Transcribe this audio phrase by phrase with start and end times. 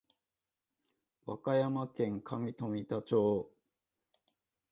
[1.27, 3.51] 和歌山県上富田町